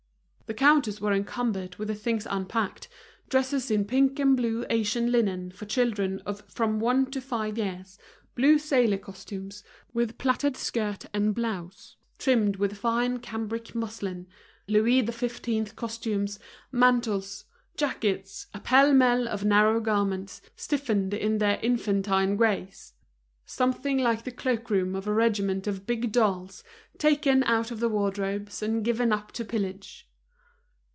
[0.47, 2.89] The counters were encumbered with the things unpacked,
[3.29, 7.97] dresses in pink and blue Asian linen for children of from one to five years,
[8.35, 14.27] blue sailor costumes, with plaited skirt and blouse, trimmed with fine cambric muslin,
[14.67, 15.73] Louis XV.
[15.77, 16.37] costumes,
[16.69, 17.45] mantles,
[17.77, 22.91] jackets, a pell mell of narrow garments, stiffened in their infantine grace,
[23.45, 26.61] something like the cloak room of a regiment of big dolls,
[26.97, 30.09] taken out of the wardrobes and given up to pillage.